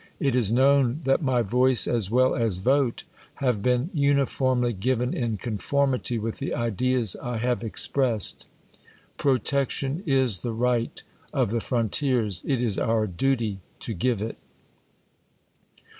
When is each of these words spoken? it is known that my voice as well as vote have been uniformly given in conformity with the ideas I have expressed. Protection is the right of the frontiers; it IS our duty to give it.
it 0.19 0.35
is 0.35 0.51
known 0.51 0.99
that 1.03 1.21
my 1.21 1.43
voice 1.43 1.85
as 1.87 2.09
well 2.09 2.33
as 2.33 2.57
vote 2.57 3.03
have 3.35 3.61
been 3.61 3.91
uniformly 3.93 4.73
given 4.73 5.13
in 5.13 5.37
conformity 5.37 6.17
with 6.17 6.39
the 6.39 6.55
ideas 6.55 7.15
I 7.21 7.37
have 7.37 7.63
expressed. 7.63 8.47
Protection 9.19 10.01
is 10.07 10.39
the 10.39 10.53
right 10.53 11.03
of 11.33 11.51
the 11.51 11.61
frontiers; 11.61 12.43
it 12.47 12.59
IS 12.63 12.79
our 12.79 13.05
duty 13.05 13.59
to 13.81 13.93
give 13.93 14.23
it. 14.23 14.37